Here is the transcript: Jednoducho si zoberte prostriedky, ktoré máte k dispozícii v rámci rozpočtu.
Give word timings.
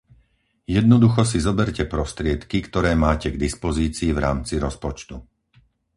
Jednoducho 0.77 1.21
si 1.31 1.37
zoberte 1.47 1.83
prostriedky, 1.93 2.57
ktoré 2.67 2.91
máte 3.05 3.27
k 3.31 3.37
dispozícii 3.45 4.09
v 4.13 4.17
rámci 4.25 4.53
rozpočtu. 4.65 5.15